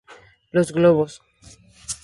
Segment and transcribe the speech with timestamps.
[0.51, 1.21] Los globos.